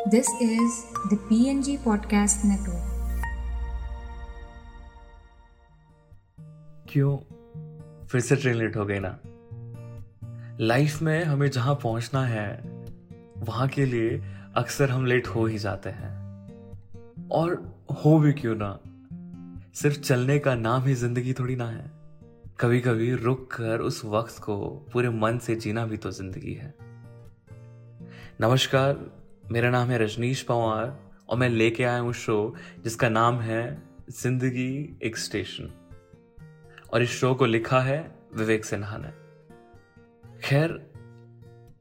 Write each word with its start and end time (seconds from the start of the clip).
This 0.00 0.26
is 0.42 0.70
the 1.12 1.16
PNG 1.16 1.66
Podcast 1.66 2.34
Network. 2.34 2.90
क्यों? 6.88 7.16
फिर 8.06 8.20
से 8.20 8.36
ट्रेन 8.36 8.54
लेट 8.54 8.76
हो 8.76 8.86
गई 8.86 8.98
ना? 8.98 9.18
लाइफ 10.60 11.02
में 11.02 11.24
हमें 11.24 11.50
जहाँ 11.50 11.74
पहुँचना 11.74 12.26
है, 12.26 12.62
वहाँ 13.38 13.68
के 13.68 13.84
लिए 13.86 14.22
अक्सर 14.56 14.90
हम 14.90 15.06
लेट 15.06 15.26
हो 15.26 15.46
ही 15.46 15.58
जाते 15.58 15.90
हैं। 15.90 16.12
और 17.30 17.78
हो 18.04 18.18
भी 18.18 18.32
क्यों 18.32 18.54
ना? 18.56 18.78
सिर्फ़ 19.74 20.00
चलने 20.00 20.38
का 20.38 20.54
नाम 20.54 20.82
ही 20.84 20.94
ज़िंदगी 20.94 21.32
थोड़ी 21.32 21.56
ना 21.56 21.68
है। 21.68 21.90
कभी 22.60 22.80
कभी 22.80 23.14
रुक 23.14 23.50
कर 23.54 23.78
उस 23.78 24.04
वक्त 24.04 24.38
को 24.38 24.86
पूरे 24.92 25.08
मन 25.08 25.38
से 25.38 25.54
जीना 25.54 25.86
भी 25.86 25.96
तो 25.96 26.10
ज़िंदगी 26.10 26.54
है। 26.54 26.74
नमस्कार 28.40 29.19
मेरा 29.50 29.70
नाम 29.70 29.88
है 29.88 29.98
रजनीश 29.98 30.42
पवार 30.42 30.98
और 31.28 31.36
मैं 31.38 31.48
लेके 31.48 31.84
आया 31.84 31.98
हूँ 31.98 32.12
शो 32.12 32.54
जिसका 32.84 33.08
नाम 33.08 33.40
है 33.40 33.62
ज़िंदगी 34.12 34.98
एक 35.02 35.16
स्टेशन। 35.16 35.70
और 36.92 37.02
इस 37.02 37.10
शो 37.10 37.34
को 37.34 37.46
लिखा 37.46 37.80
है 37.80 37.98
विवेक 38.36 38.64
सिन्हा 38.64 38.98
ने। 38.98 39.10
खैर, 40.42 40.78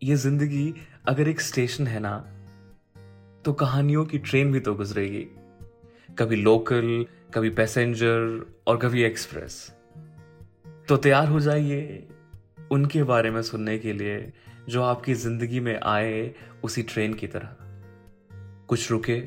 ये 0.03 0.15
ज़िंदगी 0.15 0.73
अगर 1.07 1.27
एक 1.27 1.41
स्टेशन 1.41 1.87
है 1.87 1.99
ना 1.99 2.17
तो 3.45 3.53
कहानियों 3.53 4.05
की 4.05 4.17
ट्रेन 4.19 4.51
भी 4.51 4.59
तो 4.59 4.73
गुजरेगी। 4.75 5.25
कभी 6.19 6.35
लोकल, 6.35 7.05
कभी 7.33 7.49
पैसेंजर 7.51 8.45
और 8.67 8.77
कभी 8.77 9.03
एक्सप्रेस। 9.03 9.65
तो 10.87 10.97
तैयार 10.97 11.27
हो 11.27 11.39
जाइए 11.39 12.07
उनके 12.71 13.03
बारे 13.05 13.31
में 13.31 13.41
सुनने 13.43 13.77
के 13.79 13.93
लिए 13.93 14.31
जो 14.69 14.83
आपकी 14.83 15.13
ज़िंदगी 15.13 15.59
में 15.59 15.79
आए 15.79 16.35
उसी 16.63 16.83
ट्रेन 16.83 17.13
की 17.13 17.27
तरह। 17.27 17.55
कुछ 18.67 18.91
रुके 18.91 19.21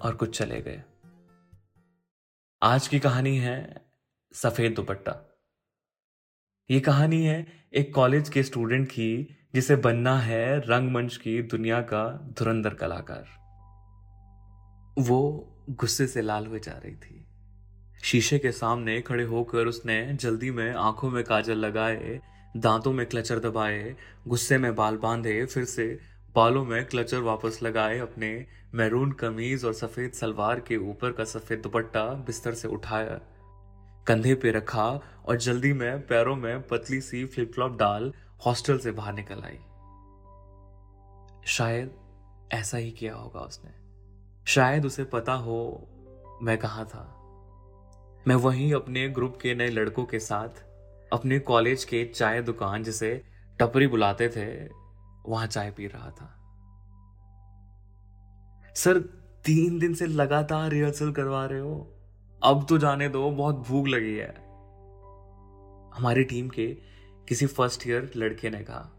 और 0.00 0.14
कुछ 0.14 0.38
चले 0.38 0.60
गए। 0.60 0.82
आज 2.62 2.88
की 2.88 2.98
कहानी 2.98 3.36
है 3.38 3.84
सफ़ेद 4.34 4.74
दुपट्टा। 4.74 5.38
ये 6.70 6.80
कहानी 6.80 7.24
है 7.24 7.46
एक 7.74 7.94
कॉलेज 7.94 8.28
के 8.28 8.42
स्टूडेंट 8.42 8.88
की, 8.88 9.36
जिसे 9.54 9.76
बनना 9.76 10.18
है 10.18 10.58
रंगमंच 10.58 11.16
की 11.16 11.42
दुनिया 11.42 11.80
का 11.80 12.34
धुरंधर 12.38 12.74
कलाकार। 12.74 13.24
वो 14.98 15.20
गुस्से 15.70 16.06
से 16.06 16.22
लाल 16.22 16.46
हुए 16.46 16.60
जा 16.60 16.72
रही 16.72 16.96
थी। 16.96 17.26
शीशे 18.04 18.38
के 18.38 18.52
सामने 18.52 19.00
खड़े 19.00 19.24
होकर 19.24 19.66
उसने 19.66 20.12
जल्दी 20.12 20.50
में 20.50 20.74
आँखों 20.74 21.10
में 21.10 21.24
काजल 21.24 21.56
लगाए 21.56 22.20
दांतों 22.56 22.92
में 22.92 23.06
क्लचर 23.06 23.38
दबाए, 23.38 23.96
गुस्से 24.28 24.58
में 24.58 24.74
बाल 24.74 24.96
बांधे, 24.96 25.46
फिर 25.46 25.64
से 25.64 26.00
बालों 26.34 26.64
में 26.64 26.86
क्लचर 26.86 27.18
वापस 27.18 27.58
लगाए, 27.62 27.98
अपने 27.98 28.46
मैरून 28.74 29.12
कमीज 29.12 29.64
और 29.64 29.72
सफ़ेद 29.72 30.12
सलवार 30.12 30.60
के 30.60 30.76
ऊपर 30.76 31.12
का 31.12 31.24
सफ़ेद 31.24 31.60
दुपट्टा 31.60 32.04
बिस्तर 32.04 32.54
से 32.54 32.68
उठाया, 32.68 33.20
कंधे 34.06 34.34
पे 34.34 34.50
रखा 34.50 35.00
और 35.26 35.36
जल्दी 35.36 35.72
में 35.72 36.06
पैरों 36.06 36.36
में 36.36 36.68
पतली 36.68 37.00
सी 37.00 37.26
फ्लिप 37.26 37.52
फ्लॉप 37.54 37.76
डाल 37.76 38.12
हॉस्टल 38.46 38.78
से 38.78 38.90
बाहर 38.92 39.12
निकल 39.12 39.42
आई। 39.42 39.58
शायद 41.46 41.94
ऐसा 42.52 42.76
ही 42.76 42.90
किया 42.90 43.14
होगा 43.14 43.40
उसने। 43.40 43.70
शायद 44.46 44.86
उसे 44.86 45.04
पता 45.04 45.32
हो 45.32 45.88
मैं 46.42 46.58
कहा 46.58 46.84
था। 46.84 47.16
मैं 48.28 48.34
वहीं 48.34 48.74
अपने 48.74 49.08
ग्रुप 49.08 49.38
के 49.42 49.54
नए 49.54 49.68
लड़कों 49.68 50.04
के 50.04 50.18
साथ 50.18 50.69
अपने 51.12 51.38
कॉलेज 51.38 51.84
के 51.84 52.04
चाय 52.04 52.42
दुकान 52.42 52.82
जिसे 52.82 53.24
टपरी 53.60 53.86
बुलाते 53.86 54.28
थे, 54.28 54.68
वहाँ 55.26 55.46
चाय 55.46 55.70
पी 55.70 55.86
रहा 55.86 56.10
था। 56.10 56.36
सर, 58.76 58.98
तीन 59.44 59.78
दिन 59.78 59.94
से 59.94 60.06
लगातार 60.06 60.70
रिहर्सल 60.70 61.12
करवा 61.12 61.46
रहे 61.46 61.60
हो। 61.60 61.96
अब 62.42 62.66
तो 62.68 62.78
जाने 62.78 63.08
दो, 63.08 63.30
बहुत 63.30 63.54
भूख 63.54 63.86
लगी 63.86 64.16
है। 64.16 64.34
हमारी 65.94 66.24
टीम 66.24 66.48
के 66.48 66.74
किसी 67.28 67.46
फ़र्स्ट 67.46 67.86
ईयर 67.86 68.12
लड़के 68.16 68.50
ने 68.50 68.60
कहा। 68.60 68.96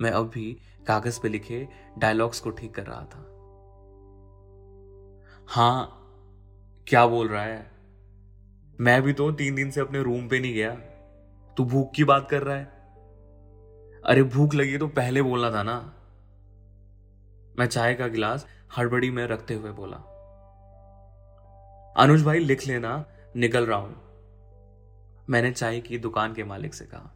मैं 0.00 0.10
अब 0.10 0.28
भी 0.28 0.58
कागज़ 0.86 1.20
पे 1.22 1.28
लिखे 1.28 1.68
डायलॉग्स 1.98 2.40
को 2.40 2.50
ठीक 2.50 2.74
कर 2.74 2.86
रहा 2.86 3.04
था। 3.04 3.30
हाँ, 5.48 6.00
क्या 6.88 7.06
बोल 7.06 7.28
रहा 7.28 7.42
है? 7.42 7.73
मैं 8.84 9.02
भी 9.02 9.12
तो 9.12 9.32
तीन 9.32 9.54
दिन 9.54 9.70
से 9.70 9.80
अपने 9.80 10.02
रूम 10.02 10.28
पे 10.28 10.40
नहीं 10.40 10.54
गया। 10.54 10.70
तू 11.56 11.64
भूख 11.64 11.92
की 11.94 12.04
बात 12.04 12.28
कर 12.30 12.42
रहा 12.42 12.56
है? 12.56 12.64
अरे 14.04 14.22
भूख 14.22 14.54
लगी 14.54 14.78
तो 14.78 14.88
पहले 14.88 15.22
बोलना 15.22 15.50
था 15.50 15.62
ना। 15.62 15.94
मैं 17.58 17.66
चाय 17.66 17.94
का 17.94 18.06
गिलास 18.06 18.46
हड़बड़ी 18.78 19.10
में 19.10 19.26
रखते 19.26 19.54
हुए 19.54 19.70
बोला। 19.70 19.96
अनुज 21.96 22.24
भाई, 22.24 22.38
लिख 22.38 22.66
लेना, 22.66 23.06
निकल 23.36 23.66
रहा 23.66 23.78
हूँ। 23.78 23.96
मैंने 25.30 25.52
चाय 25.52 25.80
की 25.80 25.98
दुकान 25.98 26.34
के 26.34 26.44
मालिक 26.44 26.74
से 26.74 26.84
कहा। 26.84 27.14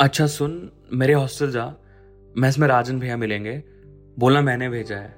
अच्छा 0.00 0.26
सुन, 0.26 0.72
मेरे 0.92 1.12
हॉस्टल 1.12 1.50
जा। 1.50 1.74
मैस 2.36 2.58
में 2.58 2.68
राजन 2.68 3.00
भैया 3.00 3.16
मिलेंगे। 3.16 3.62
बोला 4.18 4.40
मैंने 4.40 4.68
भेजा 4.68 4.96
है। 4.96 5.10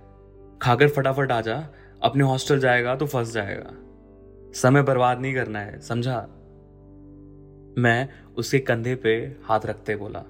खाकर 0.62 0.88
फटाफट 0.88 1.32
आ 1.32 1.40
जा। 1.40 1.68
अपने 2.02 2.24
हॉस्टल 2.24 2.60
जाएगा 2.60 2.96
तो 2.96 3.06
फंस 3.06 3.32
जाएगा। 3.32 3.78
समय 4.54 4.82
बर्बाद 4.82 5.20
नहीं 5.20 5.34
करना 5.34 5.58
है, 5.58 5.80
समझा? 5.80 6.20
मैं 7.78 8.08
उसके 8.36 8.58
कंधे 8.58 8.94
पे 8.94 9.36
हाथ 9.44 9.60
रखते 9.66 9.96
बोला। 9.96 10.20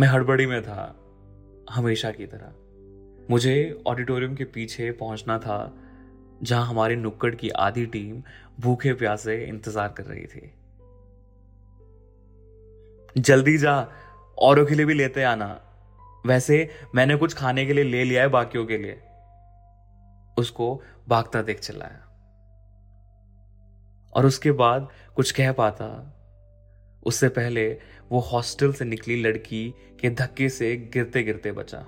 मैं 0.00 0.08
हड़बड़ी 0.08 0.46
में 0.46 0.62
था, 0.62 0.96
हमेशा 1.70 2.10
की 2.10 2.26
तरह। 2.26 2.52
मुझे 3.30 3.82
ऑडिटोरियम 3.86 4.34
के 4.34 4.44
पीछे 4.44 4.90
पहुँचना 4.90 5.38
था, 5.38 5.74
जहाँ 6.42 6.66
हमारी 6.66 6.96
नुक्कड़ 6.96 7.34
की 7.34 7.48
आधी 7.48 7.86
टीम 7.86 8.22
भूखे 8.60 8.92
प्यासे 8.92 9.44
इंतज़ार 9.44 9.88
कर 9.88 10.04
रही 10.04 10.26
थी। 10.26 10.52
जल्दी 13.20 13.58
जा, 13.58 13.88
औरों 14.38 14.66
के 14.66 14.74
लिए 14.74 14.86
भी 14.86 14.94
लेते 14.94 15.22
आना। 15.22 15.60
वैसे 16.26 16.70
मैंने 16.94 17.16
कुछ 17.16 17.34
खाने 17.34 17.66
के 17.66 17.72
लिए 17.72 17.84
ले 17.84 18.04
लिया 18.04 18.22
है 18.22 18.28
बाकियों 18.28 18.66
के 18.66 18.78
लिए। 18.78 19.00
उसको 20.38 20.82
भागता 21.08 21.42
देख 21.42 21.60
चलाया 21.60 22.13
और 24.16 24.26
उसके 24.26 24.52
बाद 24.52 24.88
कुछ 25.16 25.30
कह 25.30 25.52
पाता। 25.52 26.10
उससे 27.06 27.28
पहले 27.28 27.78
वो 28.12 28.20
हॉस्टल 28.20 28.72
से 28.72 28.84
निकली 28.84 29.22
लड़की 29.22 29.74
के 30.00 30.10
धक्के 30.10 30.48
से 30.48 30.76
गिरते 30.76 31.22
गिरते 31.22 31.52
बचा। 31.52 31.78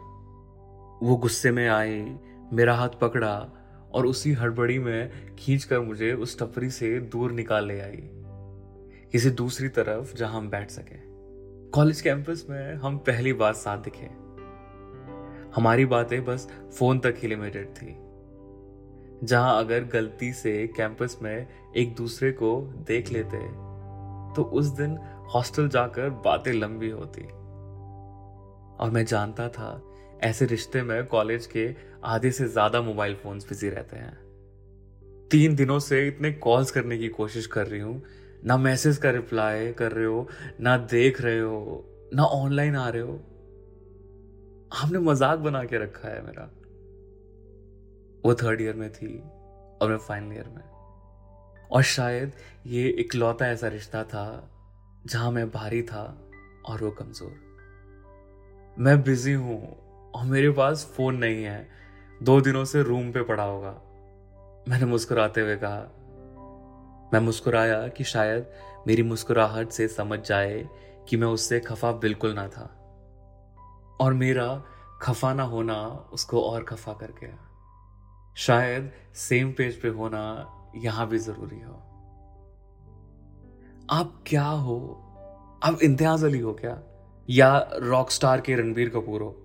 वो 1.02 1.16
गुस्से 1.16 1.50
में 1.50 1.68
आई, 1.68 2.16
मेरा 2.52 2.74
हाथ 2.74 2.88
पकड़ा 2.88 3.50
और 3.94 4.06
उसी 4.06 4.32
हड़बड़ी 4.32 4.78
में 4.78 5.36
खींचकर 5.36 5.80
मुझे 5.80 6.12
उस 6.12 6.38
टपरी 6.38 6.70
से 6.70 7.00
दूर 7.00 7.32
निकाल 7.32 7.66
ले 7.66 7.80
आई। 7.80 8.10
किसी 9.12 9.30
दूसरी 9.30 9.68
तरफ़ 9.68 10.14
जहाँ 10.14 10.36
हम 10.36 10.50
बैठ 10.50 10.70
सके। 10.70 10.96
कॉलेज 11.70 12.00
कैंपस 12.00 12.46
में 12.50 12.74
हम 12.74 12.98
पहली 12.98 13.32
बार 13.32 13.52
साथ 13.52 13.78
दिखे। 13.78 14.26
हमारी 15.56 15.84
बातें 15.84 16.24
बस 16.24 16.48
फ़ोन 16.78 16.98
तक 16.98 17.14
ही 17.18 17.28
लिमिटेड 17.28 17.68
थी। 17.68 18.05
जहाँ 19.24 19.58
अगर 19.58 19.84
गलती 19.84 20.32
से 20.32 20.66
कैंपस 20.66 21.16
में 21.22 21.46
एक 21.76 21.94
दूसरे 21.94 22.30
को 22.32 22.60
देख 22.86 23.10
लेते 23.12 23.38
तो 24.34 24.42
उस 24.52 24.66
दिन 24.76 24.96
हॉस्टल 25.34 25.68
जाकर 25.68 26.10
बातें 26.24 26.52
लंबी 26.52 26.90
होती। 26.90 27.22
और 28.76 28.90
मैं 28.90 29.04
जानता 29.04 29.48
था, 29.48 29.82
ऐसे 30.24 30.46
रिश्ते 30.46 30.82
में 30.82 31.06
कॉलेज 31.06 31.46
के 31.46 31.68
आधे 32.04 32.30
से 32.30 32.48
ज़्यादा 32.48 32.80
मोबाइल 32.82 33.14
फोन्स 33.14 33.48
बिज़ी 33.48 33.68
रहते 33.68 33.96
हैं। 33.96 34.16
तीन 35.30 35.54
दिनों 35.56 35.78
से 35.78 36.06
इतने 36.08 36.32
कॉल्स 36.32 36.70
करने 36.70 36.98
की 36.98 37.08
कोशिश 37.08 37.46
कर 37.46 37.66
रही 37.66 37.80
हूँ, 37.80 38.02
ना 38.44 38.56
मैसेज 38.56 38.96
का 38.96 39.10
रिप्लाई 39.10 39.72
कर 39.72 39.92
रहे 39.92 40.04
हो, 40.04 40.28
ना 40.60 40.76
देख 40.76 41.20
रहे 41.20 41.40
हो, 41.40 41.84
ना 42.14 42.24
ऑनलाइन 42.24 42.76
आ 42.76 42.88
रहे 42.88 43.02
हो। 43.02 43.20
हमने 44.72 44.98
मज़ाक 44.98 45.38
बना 45.38 45.64
के 45.64 45.78
रखा 45.78 46.08
है 46.08 46.22
मेरा। 46.26 46.50
वो 48.26 48.34
थर्ड 48.34 48.60
ईयर 48.60 48.74
में 48.74 48.92
थी 48.92 49.18
और 49.82 49.90
मैं 49.90 49.98
फाइनल 49.98 50.32
ईयर 50.32 50.48
में। 50.48 50.62
और 51.72 51.82
शायद 51.82 52.32
ये 52.66 52.88
इकलौता 52.88 53.46
ऐसा 53.46 53.68
रिश्ता 53.68 54.04
था 54.04 54.50
जहाँ 55.06 55.30
मैं 55.30 55.50
भारी 55.50 55.82
था 55.82 56.30
और 56.66 56.84
वो 56.84 56.90
कमज़ोर। 56.90 58.74
मैं 58.78 59.02
बिज़ी 59.02 59.32
हूँ 59.32 59.76
और 60.14 60.24
मेरे 60.24 60.50
पास 60.50 60.92
फ़ोन 60.96 61.16
नहीं 61.16 61.44
है। 61.44 61.68
दो 62.22 62.40
दिनों 62.40 62.64
से 62.64 62.82
रूम 62.82 63.12
पे 63.12 63.22
पड़ा 63.22 63.42
होगा। 63.42 63.70
मैंने 64.68 64.84
मुस्कुराते 64.84 65.40
हुए 65.40 65.56
कहा, 65.56 65.80
मैं 67.12 67.20
मुस्कुराया 67.20 67.88
कि 67.88 68.04
शायद 68.04 68.46
मेरी 68.86 69.02
मुस्कुराहट 69.02 69.68
से 69.68 69.88
समझ 69.88 70.18
जाए 70.20 70.68
कि 71.08 71.16
मैं 71.16 71.28
उससे 71.28 71.60
खफा 71.60 71.92
बिल्कुल 71.92 72.32
ना 72.32 72.48
था। 72.48 72.72
और 74.00 74.14
मेरा 74.14 74.64
खफा 75.02 75.34
ना 75.34 75.42
होना 75.42 76.08
उसको 76.12 76.42
और 76.42 76.64
खफा 76.64 76.92
कर 76.92 77.12
गया। 77.20 77.45
शायद 78.36 78.92
सेम 79.14 79.52
पेज 79.52 79.80
पे 79.80 79.88
होना 79.88 80.52
यहाँ 80.76 81.08
भी 81.08 81.18
ज़रूरी 81.18 81.60
हो। 81.60 81.72
आप 83.90 84.24
क्या 84.26 84.46
हो? 84.46 85.02
आप 85.64 85.78
इम्तियाज़ 85.82 86.26
अली 86.26 86.38
हो 86.38 86.52
क्या? 86.52 86.82
या 87.30 87.70
रॉक 87.74 88.10
स्टार 88.10 88.40
के 88.40 88.54
रणबीर 88.54 88.88
कपूर 88.88 89.22
हो? 89.22 89.42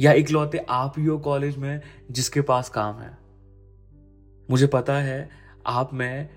या 0.00 0.12
इकलौते 0.12 0.58
आप 0.58 0.94
ही 0.98 1.06
हो 1.06 1.18
कॉलेज 1.18 1.56
में 1.56 1.80
जिसके 2.10 2.40
पास 2.40 2.68
काम 2.68 2.98
है? 2.98 3.18
मुझे 4.50 4.66
पता 4.66 4.98
है 4.98 5.30
आप 5.66 5.94
में 5.94 6.28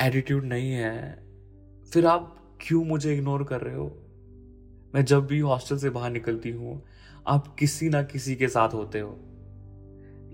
एटीट्यूड 0.00 0.44
नहीं 0.44 0.72
है। 0.72 1.26
फिर 1.92 2.06
आप 2.06 2.56
क्यों 2.60 2.84
मुझे 2.84 3.14
इग्नोर 3.14 3.44
कर 3.44 3.60
रहे 3.60 3.74
हो? 3.74 3.86
मैं 4.94 5.04
जब 5.04 5.26
भी 5.26 5.38
हॉस्टल 5.38 5.78
से 5.78 5.90
बाहर 5.90 6.10
निकलती 6.10 6.50
हूँ, 6.50 6.84
आप 7.26 7.56
किसी 7.58 7.88
ना 7.88 8.02
किसी 8.02 8.36
के 8.36 8.48
साथ 8.48 8.68
होते 8.68 9.00
हो। 9.00 9.20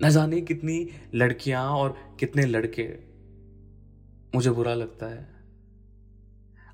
न 0.02 0.10
जाने 0.10 0.40
कितनी 0.40 0.88
लड़कियाँ 1.14 1.70
और 1.70 2.16
कितने 2.20 2.42
लड़के। 2.42 2.98
मुझे 4.34 4.50
बुरा 4.50 4.74
लगता 4.74 5.06
है। 5.06 5.28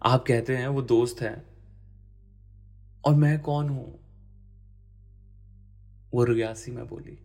आप 0.03 0.25
कहते 0.29 0.57
हैं 0.57 0.69
वो 0.69 0.83
दोस्त 0.83 1.21
है। 1.21 1.45
और 3.05 3.15
मैं 3.15 3.41
कौन 3.41 3.69
हूँ? 3.69 4.01
वो 6.15 6.25
रियासी 6.25 6.71
में 6.71 6.89
बोली। 6.89 7.19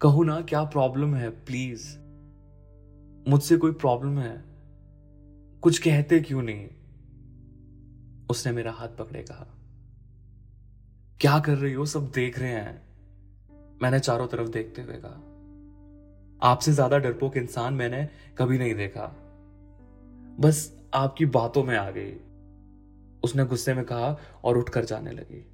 कहू 0.00 0.24
ना, 0.24 0.40
क्या 0.40 0.64
प्रॉब्लम 0.64 1.14
है? 1.14 1.30
प्लीज़ 1.30 1.98
मुझसे 3.30 3.56
कोई 3.56 3.72
प्रॉब्लम 3.72 4.18
है? 4.18 4.44
कुछ 5.60 5.78
कहते 5.78 6.20
क्यों 6.20 6.42
नहीं? 6.42 6.68
उसने 8.30 8.52
मेरा 8.52 8.72
हाथ 8.72 8.88
पकड़े 8.88 9.22
कहा। 9.22 9.58
क्या 11.20 11.40
कर 11.40 11.58
रही 11.58 11.72
हो? 11.72 11.86
सब 11.86 12.12
देख 12.14 12.38
रहे 12.38 12.52
हैं। 12.52 12.87
मैंने 13.82 13.98
चारों 14.00 14.26
तरफ़ 14.26 14.48
देखते 14.48 14.82
हुए 14.82 14.94
कहा, 14.94 15.24
आपसे 16.42 16.72
ज़्यादा 16.72 16.98
डरपोक 16.98 17.36
इंसान 17.36 17.74
मैंने 17.74 18.08
कभी 18.38 18.58
नहीं 18.58 18.74
देखा। 18.74 19.06
बस 20.40 20.72
आपकी 20.94 21.26
बातों 21.26 21.64
में 21.64 21.76
आ 21.76 21.90
गई। 21.90 22.12
उसने 23.22 23.44
गुस्से 23.44 23.74
में 23.74 23.84
कहा 23.84 24.16
और 24.44 24.58
उठकर 24.58 24.84
जाने 24.84 25.10
लगी। 25.10 25.44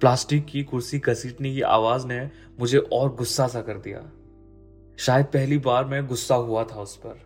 प्लास्टिक 0.00 0.46
की 0.46 0.62
कुर्सी 0.62 0.98
घसीटने 0.98 1.52
की 1.54 1.60
आवाज़ 1.60 2.06
ने 2.06 2.30
मुझे 2.60 2.78
और 2.78 3.14
गुस्सा 3.14 3.46
सा 3.48 3.62
कर 3.62 3.78
दिया। 3.78 4.00
शायद 4.98 5.26
पहली 5.26 5.58
बार 5.58 5.84
मैं 5.84 6.06
गुस्सा 6.06 6.34
हुआ 6.34 6.64
था 6.64 6.80
उस 6.80 6.96
पर। 6.96 7.20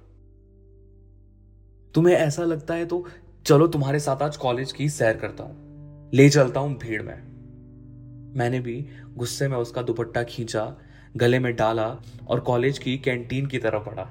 तुम्हें 1.94 2.14
ऐसा 2.14 2.44
लगता 2.44 2.74
है 2.74 2.86
तो 2.86 3.04
चलो 3.46 3.66
तुम्हारे 3.66 3.98
साथ 3.98 4.22
आज 4.22 4.36
कॉलेज 4.36 4.72
की 4.72 4.88
सैर 4.88 5.16
करता 5.16 5.44
हूँ। 5.44 6.10
ले 6.12 6.28
चलता 6.30 6.60
हूँ 6.60 6.76
भीड़ 6.78 7.02
में। 7.02 7.37
मैंने 8.36 8.60
भी 8.60 8.88
गुस्से 9.16 9.48
में 9.48 9.56
उसका 9.56 9.82
दुपट्टा 9.82 10.22
खींचा, 10.22 10.76
गले 11.16 11.38
में 11.38 11.56
डाला 11.56 11.88
और 12.28 12.40
कॉलेज 12.40 12.78
की 12.78 12.98
कैंटीन 12.98 13.46
की 13.46 13.58
तरफ़ 13.58 13.82
बढ़ा, 13.82 14.08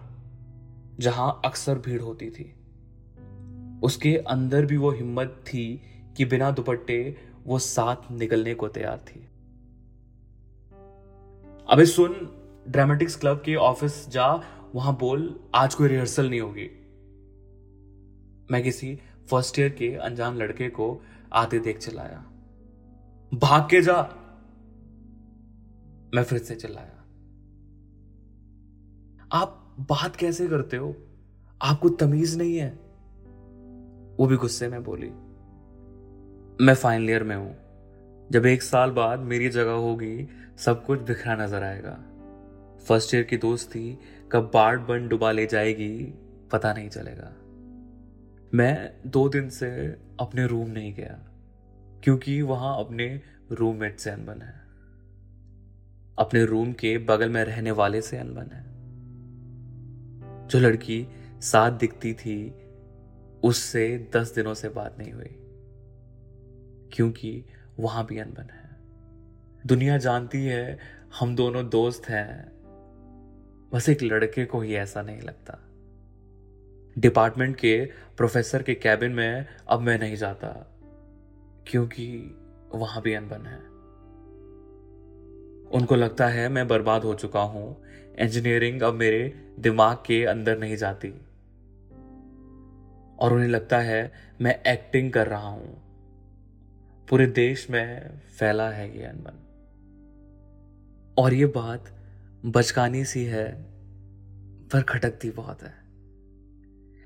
जहाँ 1.00 1.42
अक्सर 1.46 1.80
भीड़ 1.80 2.02
होती 2.02 2.30
थी। 2.30 2.54
उसके 3.84 4.16
अंदर 4.18 4.66
भी 4.66 4.78
वो 4.78 4.92
हिम्मत 4.92 5.44
थी 5.48 5.81
कि 6.18 6.25
बिना 6.25 6.52
दुपट्टे 6.52 7.16
वो 7.46 7.60
साथ 7.60 8.12
निकलने 8.12 8.54
को 8.54 8.68
तैयार 8.68 8.98
थी। 8.98 9.28
अबे 11.70 11.86
सुन 11.86 12.16
ड्रामेटिक्स 12.70 13.16
क्लब 13.16 13.42
के 13.46 13.56
ऑफ़िस 13.56 14.10
जा, 14.10 14.28
वहाँ 14.75 14.98
बोल, 14.98 15.40
आज 15.56 15.75
कोई 15.75 15.88
रिहर्सल 15.88 16.30
नहीं 16.30 16.42
होगी। 16.42 16.70
मैं 18.52 18.63
किसी 18.63 19.00
फ़र्स्ट 19.30 19.60
ईयर 19.60 19.70
के 19.70 19.96
अनजान 19.96 20.38
लड़के 20.38 20.70
को 20.70 21.02
आते 21.34 21.60
देख 21.60 21.78
चलाया 21.78 22.25
भाग 23.33 23.62
के 23.69 23.81
जा। 23.81 24.01
मैं 26.15 26.24
फिर 26.24 26.39
से 26.39 26.56
चिल्लाया। 26.56 27.03
आप 29.31 29.75
बात 29.79 30.15
कैसे 30.15 30.47
करते 30.47 30.77
हो? 30.77 30.95
आपको 31.62 31.89
तमीज 31.89 32.38
नहीं 32.38 32.57
है? 32.57 32.69
वो 34.18 34.25
भी 34.27 34.35
गुस्से 34.35 34.68
में 34.68 34.83
बोली। 34.83 35.09
मैं 36.65 36.74
फाइनल 36.74 37.09
ईयर 37.09 37.24
में 37.24 37.35
हूँ। 37.35 37.56
जब 38.31 38.45
एक 38.45 38.63
साल 38.63 38.91
बाद 38.91 39.19
मेरी 39.19 39.50
जगह 39.50 39.71
होगी, 39.71 40.27
सब 40.57 40.85
कुछ 40.85 41.00
बिखरा 41.00 41.35
नज़र 41.35 41.63
आएगा। 41.63 42.00
फ़र्स्ट 42.88 43.15
ईयर 43.15 43.24
की 43.24 43.38
दोस्ती 43.38 44.00
कब 44.31 44.51
बाढ़ 44.53 44.79
बन 44.79 45.07
डुबा 45.07 45.31
ले 45.31 45.45
जाएगी, 45.45 46.13
पता 46.51 46.74
नहीं 46.74 46.89
चलेगा। 46.89 47.33
मैं 48.53 49.01
दो 49.06 49.29
दिन 49.29 49.50
से 49.50 49.68
अपने 50.19 50.47
रूम 50.47 50.69
नहीं 50.69 50.94
गया। 50.94 51.37
क्योंकि 52.07 52.42
वहाँ 52.42 52.80
अपने 52.80 53.21
रूममेट 53.51 54.00
से 54.00 54.09
अनबन 54.09 54.42
है। 54.42 54.62
अपने 56.19 56.45
रूम 56.45 56.74
के 56.74 56.98
बगल 56.98 57.30
में 57.30 57.44
रहने 57.44 57.71
वाले 57.71 58.01
से 58.01 58.18
अनबन 58.18 58.51
है। 58.54 58.65
जो 60.48 60.59
लड़की 60.59 61.07
साथ 61.42 61.71
दिखती 61.71 62.13
थी, 62.13 62.50
उससे 63.44 64.09
दस 64.15 64.36
दिनों 64.36 64.54
से 64.54 64.69
बात 64.69 64.95
नहीं 65.00 65.13
हुई। 65.13 65.36
क्योंकि 66.94 67.45
वहाँ 67.80 68.06
भी 68.06 68.18
अनबन 68.18 68.50
है। 68.51 68.77
दुनिया 69.65 69.98
जानती 69.98 70.45
है, 70.45 70.80
हम 71.19 71.36
दोनों 71.36 71.69
दोस्त 71.69 72.10
हैं। 72.10 72.51
बस 73.74 73.89
एक 73.89 74.03
लड़के 74.03 74.45
को 74.45 74.62
ही 74.62 74.74
ऐसा 74.74 75.01
नहीं 75.01 75.21
लगता। 75.21 75.60
डिपार्टमेंट 77.01 77.56
के 77.56 77.86
प्रोफेसर 78.18 78.63
के 78.63 78.75
कैबिन 78.75 79.12
में 79.12 79.45
अब 79.68 79.80
मैं 79.80 80.00
नहीं 80.00 80.15
जाता। 80.15 80.74
क्योंकि 81.68 82.38
वहाँ 82.75 83.02
भी 83.02 83.14
अनबन 83.14 83.46
है। 83.46 83.78
उनको 85.69 85.96
लगता 85.96 86.28
है 86.28 86.50
मैं 86.50 86.68
बर्बाद 86.68 87.04
हो 87.04 87.14
चुका 87.14 87.40
हूँ। 87.40 87.84
इंजीनियरिंग 88.19 88.81
अब 88.81 88.94
मेरे 88.94 89.54
दिमाग 89.60 89.98
के 89.98 90.25
अंदर 90.25 90.58
नहीं 90.58 90.78
जाती। 90.78 91.14
और 93.19 93.34
उन्हें 93.34 93.48
लगता 93.48 93.80
है 93.80 94.12
मैं 94.42 94.64
एक्टिंग 94.68 95.14
कर 95.14 95.28
रहा 95.28 95.48
हूँ। 95.48 95.84
पूरे 97.10 97.28
देश 97.28 97.70
में 97.70 98.18
फैला 98.18 98.70
है 98.70 98.98
ये 98.98 99.04
अनबन। 99.04 99.44
और 101.18 101.34
ये 101.34 101.46
बात 101.46 101.86
बचकानी 102.46 103.06
सी 103.06 103.25
है, 103.25 103.63
पर 104.74 104.81
खटकती 104.81 105.30
बहुत 105.30 105.63
है। 105.63 105.74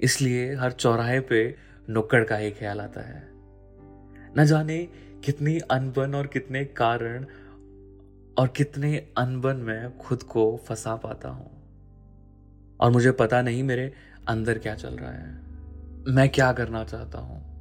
इसलिए 0.02 0.56
हर 0.56 0.72
चौराहे 0.72 1.20
पे 1.20 1.56
नुक्कड़ 1.90 2.24
का 2.24 2.38
ही 2.38 2.52
ख्याल 2.52 2.82
आता 2.82 3.02
है। 3.02 3.31
न 4.38 4.46
जाने 4.46 4.90
कितनी 5.26 5.60
अनबन 5.60 6.16
और 6.16 6.28
कितने 6.28 6.66
कारण 6.66 7.26
और 8.38 8.48
कितने 8.48 9.08
अनबन 9.18 9.56
में 9.56 9.98
खुद 9.98 10.24
को 10.24 10.58
फंसा 10.58 10.96
पाता 10.96 11.30
हूँ। 11.30 11.62
और 12.80 12.92
मुझे 12.92 13.12
पता 13.12 13.42
नहीं 13.42 13.64
मेरे 13.64 13.94
अंदर 14.28 14.58
क्या 14.58 14.76
चल 14.76 14.90
रहा 14.90 15.12
है। 15.12 15.42
मैं 16.08 16.30
क्या 16.30 16.54
करना 16.54 16.84
चाहता 16.84 17.20
हूँ। 17.20 17.52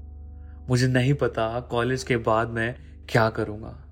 मुझे 0.69 0.89
नहीं 0.89 1.15
पता 1.15 1.61
कॉलेज 1.61 2.03
के 2.03 2.17
बाद 2.17 2.49
मैं 2.49 2.77
क्या 3.09 3.31
करूँगा। 3.31 3.85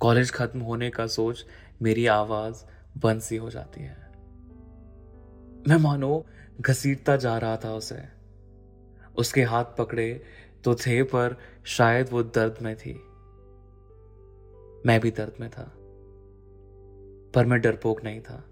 कॉलेज 0.00 0.32
खत्म 0.32 0.60
होने 0.60 0.90
का 0.90 1.06
सोच 1.06 1.46
मेरी 1.82 2.06
आवाज़ 2.06 2.56
बंद 2.98 3.20
सी 3.20 3.36
हो 3.36 3.50
जाती 3.50 3.80
है। 3.80 3.96
मैं 5.68 5.76
मानो 5.76 6.26
घसीटता 6.60 7.16
जा 7.16 7.38
रहा 7.38 7.56
था 7.56 7.74
उसे। 7.74 8.02
उसके 9.16 9.42
हाथ 9.42 9.64
पकड़े 9.64 10.22
तो 10.64 10.74
थे, 10.74 11.02
पर 11.02 11.36
शायद 11.66 12.08
वो 12.10 12.22
दर्द 12.22 12.58
में 12.62 12.76
थी। 12.76 12.94
मैं 14.86 15.00
भी 15.00 15.10
दर्द 15.10 15.40
में 15.40 15.50
था, 15.50 15.72
पर 17.34 17.46
मैं 17.46 17.60
डरपोक 17.60 18.04
नहीं 18.04 18.20
था। 18.20 18.44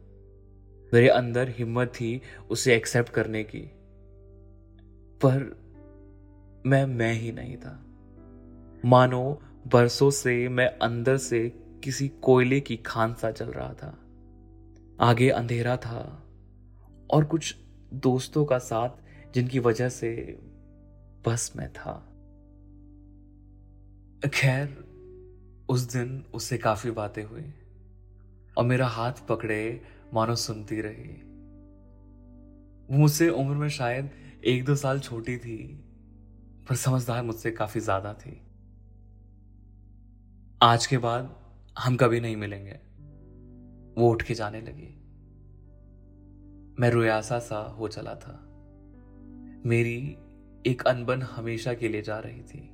मेरे 0.92 1.09
अंदर 1.09 1.49
हिम्मत 1.49 1.88
थी 1.88 2.21
उसे 2.50 2.75
एक्सेप्ट 2.75 3.11
करने 3.11 3.42
की, 3.45 3.61
पर 5.21 5.62
मैं 6.66 6.87
मैं 6.87 7.12
ही 7.12 7.33
नहीं 7.33 7.57
था। 7.57 7.73
मानो, 8.85 9.40
बरसों 9.73 10.11
से 10.11 10.49
मैं 10.49 10.66
अंदर 10.78 11.16
से 11.16 11.49
किसी 11.85 12.09
कोयले 12.09 12.61
की 12.61 12.76
खान 12.76 13.14
सा 13.14 13.31
चल 13.31 13.50
रहा 13.50 13.73
था। 13.73 13.99
आगे 15.00 15.31
अंधेरा 15.31 15.76
था, 15.76 16.00
और 17.11 17.25
कुछ 17.25 17.54
दोस्तों 17.95 18.45
का 18.45 18.59
साथ 18.59 19.33
जिनकी 19.35 19.59
वजह 19.59 19.88
से 19.88 20.38
बस 21.26 21.52
में 21.57 21.73
था। 21.73 22.09
खैर, 24.35 24.85
उस 25.69 25.81
दिन 25.81 26.25
उससे 26.35 26.59
काफ़ी 26.59 26.91
बातें 26.91 27.25
हुई 27.25 27.55
और 28.57 28.64
मेरा 28.64 28.87
हाथ 28.87 29.12
पकड़े 29.29 29.83
मानो 30.14 30.35
सुनती 30.35 30.81
रही। 30.81 31.23
वो 32.91 32.99
मुझसे 32.99 33.29
उम्र 33.29 33.55
में 33.55 33.69
शायद 33.69 34.11
एक 34.45 34.64
दो 34.64 34.75
साल 34.75 35.00
छोटी 35.00 35.37
थी, 35.37 35.87
पर 36.69 36.75
समझदार 36.75 37.23
मुझसे 37.23 37.50
काफ़ी 37.50 37.81
ज़्यादा 37.81 38.14
थी। 38.14 38.41
आज 40.62 40.87
के 40.87 40.99
बाद 40.99 41.37
हम 41.79 41.97
कभी 41.97 42.21
नहीं 42.21 42.37
मिलेंगे। 42.37 42.81
वो 44.00 44.11
उठ 44.11 44.23
के 44.23 44.35
जाने 44.35 44.61
लगी। 44.61 44.99
मैं 46.81 46.91
रोयासा 46.91 47.38
सा 47.38 47.57
हो 47.57 47.88
चला 47.88 48.14
था। 48.14 48.49
मेरी 49.67 50.17
एक 50.66 50.83
अनबन 50.83 51.23
हमेशा 51.23 51.75
के 51.75 51.88
लिए 51.88 52.02
जा 52.02 52.19
रही 52.19 52.42
थी। 52.42 52.71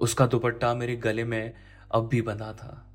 उसका 0.00 0.26
दुपट्टा 0.26 0.74
मेरे 0.74 0.96
गले 0.96 1.24
में 1.24 1.54
अब 1.94 2.08
भी 2.08 2.22
बंधा 2.22 2.52
था। 2.52 2.86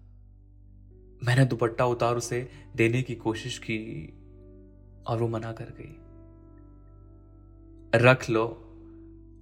मैंने 1.23 1.45
दुपट्टा 1.45 1.85
उतार 1.85 2.15
उसे 2.15 2.49
देने 2.75 3.01
की 3.01 3.15
कोशिश 3.15 3.57
की 3.57 4.13
और 5.07 5.17
वो 5.17 5.27
मना 5.27 5.51
कर 5.51 5.65
गई। 5.65 6.01
रख 7.99 8.29
लो। 8.29 8.45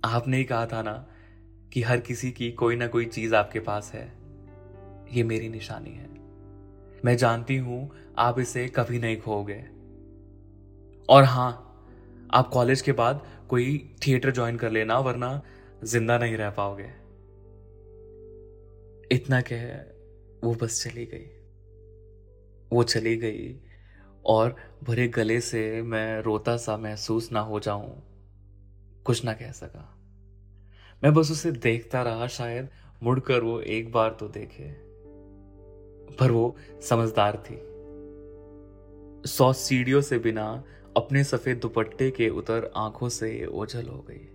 आपने 0.05 0.37
ही 0.37 0.43
कहा 0.43 0.65
था 0.65 0.81
ना 0.81 1.07
कि 1.73 1.81
हर 1.81 1.99
किसी 1.99 2.31
की 2.31 2.51
कोई 2.51 2.75
ना 2.75 2.87
कोई 2.87 3.05
चीज़ 3.05 3.35
आपके 3.35 3.59
पास 3.59 3.91
है। 3.93 4.13
ये 5.11 5.23
मेरी 5.23 5.49
निशानी 5.49 5.89
है। 5.89 6.09
मैं 7.05 7.17
जानती 7.17 7.57
हूँ 7.57 7.91
आप 8.17 8.39
इसे 8.39 8.67
कभी 8.67 8.99
नहीं 8.99 9.17
खोगे 9.21 9.65
और 11.09 11.23
हाँ 11.23 11.69
आप 12.33 12.49
कॉलेज 12.49 12.81
के 12.81 12.91
बाद 12.91 13.21
कोई 13.49 13.95
थिएटर 14.07 14.31
ज्वाइन 14.31 14.57
कर 14.57 14.71
लेना, 14.71 14.99
वरना 14.99 15.41
ज़िंदा 15.83 16.17
नहीं 16.17 16.37
रह 16.37 16.49
पाओगे। 16.49 16.89
इतना 19.15 19.41
कह, 19.41 19.73
वो 20.47 20.53
बस 20.55 20.83
चली 20.83 21.05
गई। 21.05 21.25
वो 22.73 22.83
चली 22.83 23.15
गई 23.17 23.55
और 24.25 24.55
भरे 24.83 25.07
गले 25.07 25.39
से 25.41 25.81
मैं 25.81 26.21
रोता 26.21 26.57
सा 26.57 26.77
महसूस 26.77 27.31
ना 27.31 27.39
हो 27.39 27.59
जाऊँ, 27.59 28.03
कुछ 29.05 29.23
ना 29.25 29.33
कह 29.33 29.51
सका। 29.51 29.89
मैं 31.03 31.13
बस 31.13 31.31
उसे 31.31 31.51
देखता 31.51 32.01
रहा, 32.01 32.27
शायद 32.27 32.69
मुड़कर 33.03 33.39
वो 33.39 33.59
एक 33.59 33.91
बार 33.91 34.17
तो 34.19 34.27
देखे। 34.27 34.69
पर 36.15 36.31
वो 36.31 36.55
समझदार 36.81 37.37
थी। 37.37 37.59
सौ 39.29 39.53
सीढ़ियों 39.53 40.01
से 40.01 40.17
बिना 40.19 40.63
अपने 40.97 41.23
सफ़ेद 41.23 41.57
दुपट्टे 41.57 42.11
के 42.11 42.29
उतर 42.29 42.71
आँखों 42.75 43.09
से 43.09 43.45
ओझल 43.45 43.87
हो 43.87 44.05
गई। 44.09 44.29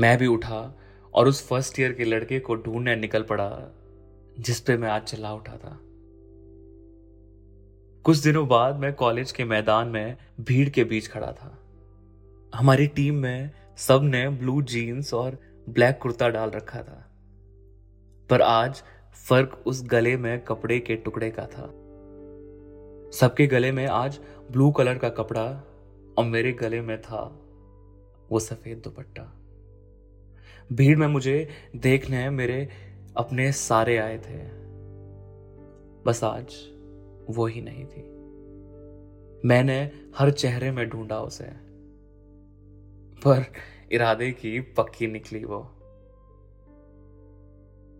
मैं 0.00 0.18
भी 0.18 0.26
उठा 0.26 0.78
और 1.14 1.28
उस 1.28 1.48
फ़र्स्ट 1.48 1.80
ईयर 1.80 1.92
के 1.92 2.04
लड़के 2.04 2.40
को 2.40 2.54
ढूँढने 2.54 2.96
निकल 2.96 3.22
पड़ा, 3.22 3.76
जिस 4.38 4.60
पे 4.60 4.76
मैं 4.76 4.88
आज 4.88 5.02
चला 5.02 5.34
उठा 5.34 5.56
था। 5.56 5.80
कुछ 8.04 8.16
दिनों 8.16 8.48
बाद 8.48 8.76
मैं 8.76 8.92
कॉलेज 8.92 9.32
के 9.32 9.44
मैदान 9.44 9.88
में 9.88 10.16
भीड़ 10.40 10.68
के 10.68 10.84
बीच 10.84 11.08
खड़ा 11.08 11.32
था। 11.32 11.58
हमारी 12.54 12.86
टीम 12.86 13.14
में 13.14 13.50
सबने 13.76 14.28
ब्लू 14.28 14.62
जीन्स 14.62 15.14
और 15.14 15.38
ब्लैक 15.68 15.98
कुर्ता 16.02 16.28
डाल 16.28 16.50
रखा 16.50 16.82
था। 16.82 17.06
पर 18.30 18.42
आज 18.42 18.82
फ़र्क 19.28 19.62
उस 19.66 19.84
गले 19.84 20.16
में 20.16 20.44
कपड़े 20.44 20.80
के 20.80 20.96
टुकड़े 20.96 21.30
का 21.30 21.46
था। 21.46 21.76
सबके 23.10 23.46
गले 23.46 23.72
में 23.72 23.86
आज 23.86 24.20
ब्लू 24.50 24.70
कलर 24.70 24.98
का 24.98 25.08
कपड़ा 25.08 25.64
और 26.18 26.24
मेरे 26.24 26.52
गले 26.52 26.80
में 26.80 27.02
था, 27.02 27.40
वो 28.30 28.38
सफ़ेद 28.38 28.78
दुपट्टा। 28.78 29.40
भीड़ 30.72 30.98
में 30.98 31.06
मुझे 31.06 31.48
देखने 31.76 32.30
मेरे 32.30 32.68
अपने 33.16 33.52
सारे 33.52 33.96
आए 33.96 34.18
थे। 34.18 34.60
बस 36.04 36.24
आज 36.24 36.54
वो 37.30 37.46
ही 37.46 37.62
नहीं 37.62 37.86
थी। 37.86 38.02
मैंने 39.48 39.90
हर 40.16 40.30
चेहरे 40.30 40.70
में 40.70 40.88
ढूंढा 40.88 41.20
उसे, 41.20 41.44
पर 43.24 43.44
इरादे 43.92 44.32
की 44.32 44.60
पक्की 44.60 45.06
निकली 45.06 45.44
वो। 45.44 45.60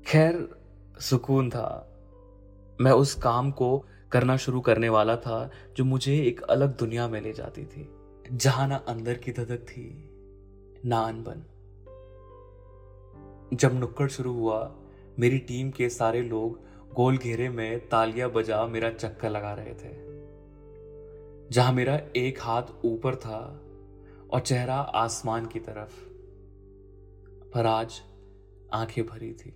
खैर, 0.06 0.48
सुकून 1.00 1.50
था। 1.50 1.86
मैं 2.80 2.92
उस 2.92 3.14
काम 3.14 3.50
को 3.50 3.84
करना 4.12 4.36
शुरू 4.36 4.60
करने 4.60 4.88
वाला 4.88 5.16
था, 5.16 5.50
जो 5.76 5.84
मुझे 5.84 6.16
एक 6.18 6.40
अलग 6.42 6.76
दुनिया 6.76 7.08
में 7.08 7.20
ले 7.20 7.32
जाती 7.32 7.64
थी, 7.64 7.88
जहाँ 8.32 8.68
ना 8.68 8.76
अंदर 8.88 9.14
की 9.14 9.32
धधक 9.32 9.64
थी, 9.68 9.86
ना 10.86 11.00
अनबन। 11.00 11.44
जब 13.56 13.78
नुक्कड़ 13.80 14.08
शुरू 14.08 14.32
हुआ, 14.32 14.74
मेरी 15.18 15.38
टीम 15.38 15.70
के 15.70 15.88
सारे 15.88 16.22
लोग 16.22 16.60
गोल 16.94 17.16
घेरे 17.16 17.48
में 17.48 17.88
तालियाँ 17.88 18.30
बजा 18.30 18.66
मेरा 18.66 18.90
चक्कर 18.90 19.30
लगा 19.30 19.54
रहे 19.54 19.74
थे, 19.74 19.92
जहाँ 21.50 21.72
मेरा 21.72 22.00
एक 22.16 22.38
हाथ 22.40 22.62
ऊपर 22.84 23.14
था 23.16 23.38
और 24.30 24.40
चेहरा 24.40 24.76
आसमान 24.76 25.46
की 25.46 25.60
तरफ़, 25.60 25.92
पर 27.54 27.66
आज 27.66 28.00
आँखें 28.72 29.04
भरी 29.06 29.32
थी। 29.32 29.54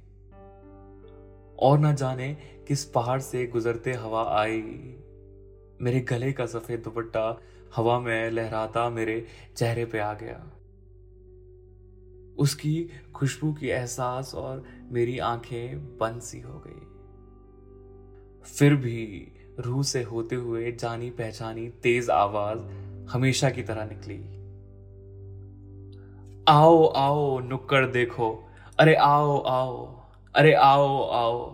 और 1.59 1.79
ना 1.79 1.93
जाने 1.93 2.35
किस 2.69 2.85
पहाड़ 2.85 3.21
से 3.21 3.47
गुजरते 3.47 3.93
हवा 3.93 4.23
आई। 4.23 4.61
मेरे 5.81 6.01
गले 6.01 6.33
का 6.33 6.47
सफ़ेद 6.47 6.81
दुपट्टा 6.81 7.41
हवा 7.77 8.01
में 8.01 8.31
लहराता 8.31 8.91
मेरे 8.91 9.27
चेहरे 9.57 9.85
पे 9.85 9.99
आ 9.99 10.15
गया। 10.15 10.51
उसकी 12.39 12.89
खुशबू 13.15 13.53
की 13.53 13.69
एहसास 13.69 14.35
और 14.35 14.65
मेरी 14.91 15.19
आँखें 15.19 15.99
बंद 15.99 16.23
सी 16.23 16.41
हो 16.41 16.65
गई। 16.67 16.81
फिर 18.59 18.75
भी 18.75 19.33
रूह 19.61 19.83
से 19.83 20.03
होते 20.03 20.37
हुए 20.37 20.73
जानी 20.73 21.11
पहचानी 21.11 21.69
तेज 21.69 22.11
आवाज़ 22.11 22.59
हमेशा 23.11 23.51
की 23.51 23.63
तरह 23.63 23.85
निकली। 23.93 24.45
आओ 26.49 26.87
आओ, 26.87 27.41
नुक्कड़ 27.41 27.87
देखो। 27.87 28.45
अरे 28.81 28.95
आओ 28.95 29.43
आओ। 29.43 30.04
अरे, 30.37 30.55
आओ 30.55 31.03
आओ। 31.03 31.51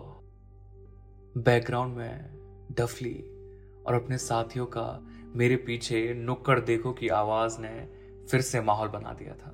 बैकग्राउंड 1.37 1.97
में 1.97 2.25
डफली 2.71 3.23
और 3.87 3.93
अपने 3.93 4.17
साथियों 4.17 4.65
का 4.65 4.99
मेरे 5.35 5.55
पीछे 5.55 6.13
नुक्कड़ 6.13 6.59
देखो 6.59 6.91
की 6.91 7.07
आवाज़ 7.07 7.57
ने 7.59 7.89
फिर 8.25 8.41
से 8.41 8.61
माहौल 8.61 8.87
बना 8.87 9.13
दिया 9.13 9.33
था। 9.33 9.51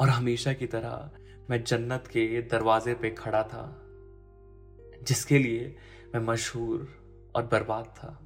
और 0.00 0.08
हमेशा 0.08 0.52
की 0.52 0.66
तरह 0.66 1.10
मैं 1.50 1.64
जन्नत 1.64 2.04
के 2.06 2.42
दरवाजे 2.42 2.94
पे 2.94 3.10
खड़ा 3.10 3.42
था, 3.42 3.82
जिसके 5.02 5.38
लिए 5.38 5.76
मैं 6.14 6.20
मशहूर 6.20 6.88
और 7.36 7.42
बर्बाद 7.42 7.84
था। 7.84 8.20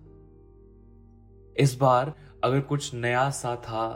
इस 1.57 1.75
बार 1.75 2.14
अगर 2.45 2.61
कुछ 2.61 2.95
नया 2.95 3.31
सा 3.31 3.57
था 3.57 3.90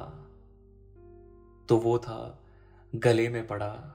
तो 1.68 1.76
वो 1.76 1.98
था 1.98 2.44
गले 2.94 3.28
में 3.28 3.46
पड़ा 3.46 3.94